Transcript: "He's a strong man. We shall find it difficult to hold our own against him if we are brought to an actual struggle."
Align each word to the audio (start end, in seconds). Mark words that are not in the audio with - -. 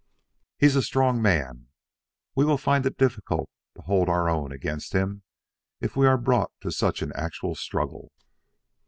"He's 0.57 0.75
a 0.75 0.81
strong 0.81 1.21
man. 1.21 1.67
We 2.33 2.43
shall 2.43 2.57
find 2.57 2.83
it 2.87 2.97
difficult 2.97 3.51
to 3.75 3.83
hold 3.83 4.09
our 4.09 4.27
own 4.31 4.51
against 4.51 4.93
him 4.93 5.21
if 5.79 5.95
we 5.95 6.07
are 6.07 6.17
brought 6.17 6.51
to 6.61 6.95
an 7.03 7.11
actual 7.13 7.53
struggle." 7.53 8.11